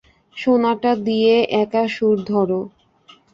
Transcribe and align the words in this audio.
সোনাটা 0.37 0.91
দিয়ে 1.05 1.33
একা 1.61 1.83
সুর 1.95 2.17
ধরো। 2.29 2.59